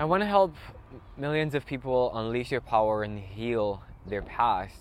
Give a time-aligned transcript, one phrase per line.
[0.00, 0.54] I want to help
[1.18, 4.80] millions of people unleash their power and heal their past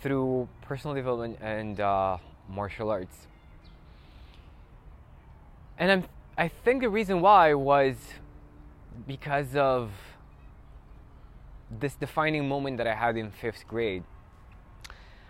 [0.00, 2.18] through personal development and uh,
[2.48, 3.26] martial arts.
[5.78, 6.04] And I'm,
[6.38, 7.96] I think the reason why was
[9.04, 9.90] because of
[11.68, 14.04] this defining moment that I had in fifth grade.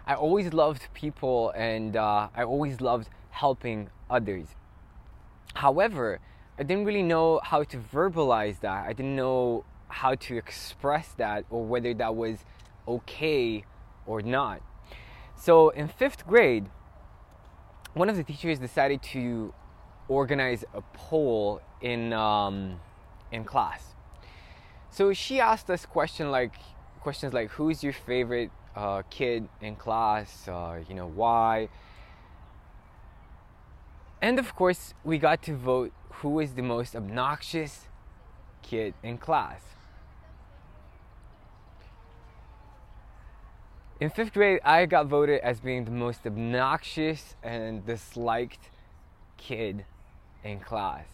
[0.07, 4.49] I always loved people and uh, I always loved helping others.
[5.55, 6.21] However,
[6.59, 8.87] I didn't really know how to verbalize that.
[8.87, 12.39] I didn't know how to express that or whether that was
[12.89, 13.65] okay
[14.07, 14.63] or not.
[15.37, 16.67] So in fifth grade,
[17.93, 19.53] one of the teachers decided to
[20.09, 22.81] organize a poll in um,
[23.33, 23.95] in class.
[24.91, 26.55] So she asked us question like
[27.01, 30.49] questions like who's your favorite uh, kid in class?
[30.49, 31.69] Uh, you know why?
[34.23, 37.89] And of course, we got to vote who is the most obnoxious
[38.63, 39.61] kid in class.
[44.01, 48.71] In fifth grade, I got voted as being the most obnoxious and disliked
[49.37, 49.85] kid
[50.45, 51.07] in class.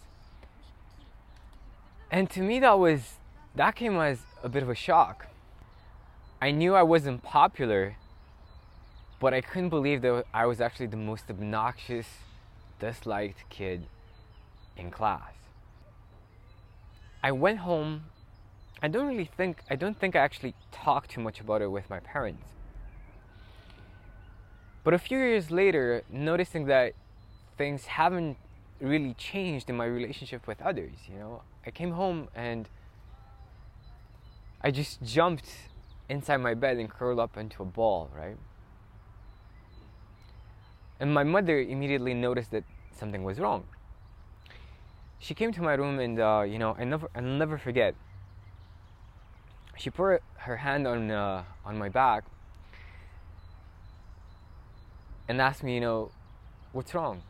[2.11, 3.15] And to me, that was
[3.55, 5.27] that came as a bit of a shock.
[6.41, 7.95] I knew I wasn't popular,
[9.19, 12.07] but I couldn't believe that I was actually the most obnoxious,
[12.79, 13.87] disliked kid
[14.77, 15.33] in class.
[17.21, 18.05] I went home.
[18.81, 21.89] I don't really think I don't think I actually talked too much about it with
[21.89, 22.47] my parents.
[24.83, 26.93] But a few years later, noticing that
[27.57, 28.37] things haven't
[28.81, 32.67] really changed in my relationship with others, you know, I came home and
[34.61, 35.49] I just jumped
[36.09, 38.37] inside my bed and curled up into a ball, right?
[40.99, 43.65] And my mother immediately noticed that something was wrong.
[45.23, 47.95] She came to my room and, uh, you know, I never, I'll never forget.
[49.77, 52.25] She put her hand on, uh, on my back
[55.29, 56.11] and asked me, you know,
[56.73, 57.21] what's wrong?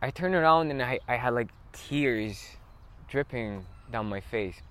[0.00, 2.56] I turned around and I, I had like tears
[3.06, 4.62] dripping down my face.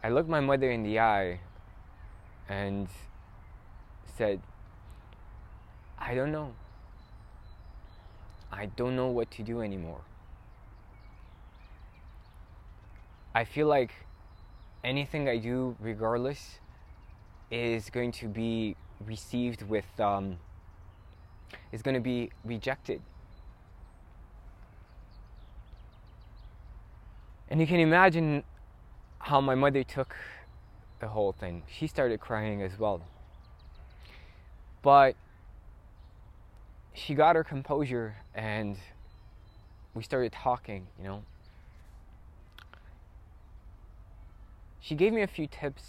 [0.00, 1.40] I looked my mother in the eye
[2.48, 2.86] and
[4.16, 4.40] said,
[5.98, 6.54] I don't know.
[8.56, 10.00] I don't know what to do anymore.
[13.34, 13.92] I feel like
[14.82, 16.58] anything I do, regardless,
[17.50, 20.38] is going to be received with, um,
[21.70, 23.02] is going to be rejected.
[27.48, 28.42] And you can imagine
[29.18, 30.16] how my mother took
[31.00, 31.62] the whole thing.
[31.68, 33.02] She started crying as well.
[34.82, 35.14] But
[36.96, 38.76] she got her composure and
[39.94, 41.22] we started talking, you know.
[44.80, 45.82] She gave me a few tips,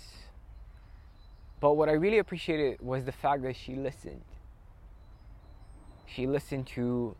[1.61, 4.23] but what I really appreciated was the fact that she listened.
[6.05, 7.15] She listened to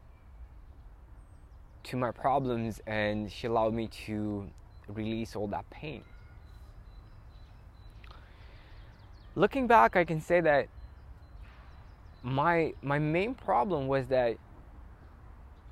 [1.83, 4.45] to my problems and she allowed me to
[4.89, 6.03] release all that pain.
[9.35, 10.67] Looking back, I can say that
[12.23, 14.37] my my main problem was that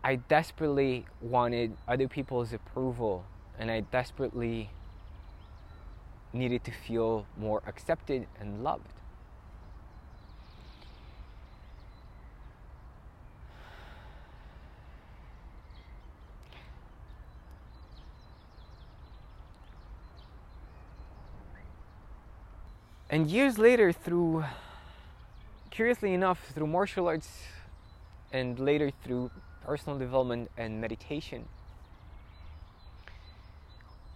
[0.04, 3.26] I desperately wanted other people's approval
[3.58, 4.70] and I desperately
[6.32, 8.92] needed to feel more accepted and loved.
[23.10, 24.44] And years later, through,
[25.76, 27.30] curiously enough, through martial arts
[28.32, 29.30] and later through
[29.66, 31.46] personal development and meditation,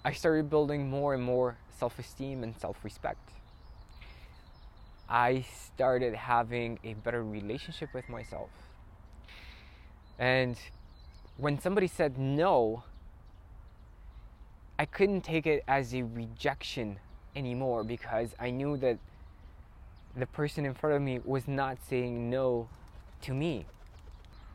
[0.05, 3.31] I started building more and more self esteem and self respect.
[5.09, 8.49] I started having a better relationship with myself.
[10.17, 10.57] And
[11.35, 12.83] when somebody said no,
[14.77, 16.99] I couldn't take it as a rejection
[17.35, 18.97] anymore because I knew that
[20.15, 22.67] the person in front of me was not saying no
[23.21, 23.65] to me.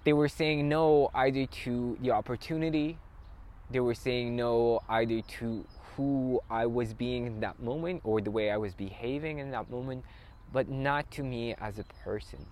[0.05, 2.99] They were saying no either to the opportunity,
[3.71, 5.65] they were saying no either to
[5.97, 9.71] who I was being in that moment or the way I was behaving in that
[9.71, 10.05] moment,
[10.53, 12.47] but not to me as a person.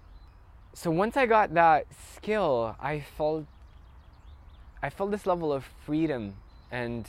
[0.74, 3.44] So once I got that skill, I felt
[4.82, 6.34] I felt this level of freedom
[6.70, 7.06] and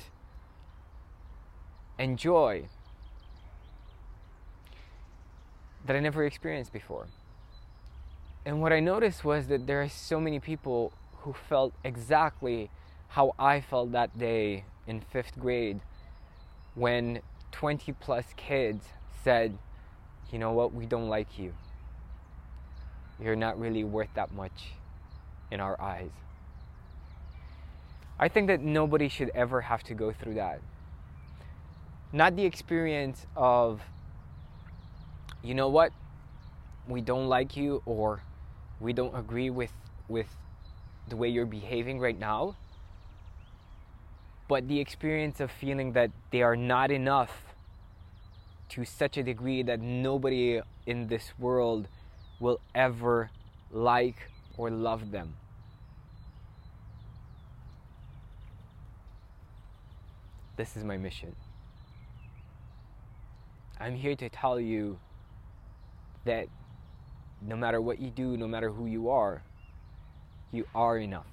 [1.97, 2.65] and joy
[5.85, 7.07] that I never experienced before.
[8.45, 12.69] And what I noticed was that there are so many people who felt exactly
[13.09, 15.79] how I felt that day in fifth grade
[16.75, 17.21] when
[17.51, 18.85] 20 plus kids
[19.23, 19.57] said,
[20.31, 21.53] you know what, we don't like you.
[23.19, 24.73] You're not really worth that much
[25.51, 26.09] in our eyes.
[28.19, 30.59] I think that nobody should ever have to go through that.
[32.11, 33.81] Not the experience of,
[35.43, 35.91] you know what,
[36.87, 38.23] we don't like you or
[38.79, 39.71] we don't agree with,
[40.07, 40.27] with
[41.09, 42.55] the way you're behaving right now,
[44.47, 47.53] but the experience of feeling that they are not enough
[48.69, 51.87] to such a degree that nobody in this world
[52.39, 53.29] will ever
[53.71, 55.35] like or love them.
[60.55, 61.35] This is my mission.
[63.79, 64.99] I'm here to tell you
[66.25, 66.47] that
[67.41, 69.43] no matter what you do, no matter who you are,
[70.51, 71.25] you are enough.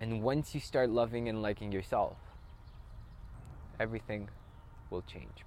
[0.00, 2.16] And once you start loving and liking yourself,
[3.78, 4.28] everything
[4.90, 5.44] will change.